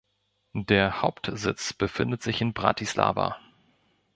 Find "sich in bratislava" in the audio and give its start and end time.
2.23-3.37